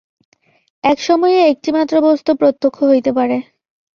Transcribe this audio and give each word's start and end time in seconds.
এক 0.83 0.97
সময়ে 1.01 1.39
একটি 1.51 1.69
মাত্র 1.77 1.95
বস্তু 2.07 2.31
প্রত্যক্ষ 2.35 2.77
হইতে 2.83 3.11
পারে। 3.17 3.37